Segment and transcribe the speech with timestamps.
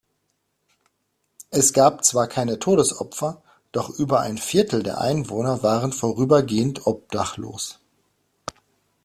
[1.51, 7.77] Es gab zwar keine Todesopfer, doch über ein Viertel der Einwohner waren vorübergehend obdachlos.